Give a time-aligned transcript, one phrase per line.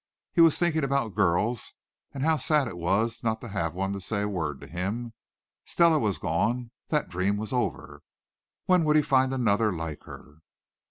[0.33, 1.75] He was thinking about girls
[2.11, 5.13] and how sad it was not to have one to say a word to him.
[5.63, 8.01] Stella was gone that dream was over.
[8.65, 10.39] When would he find another like her?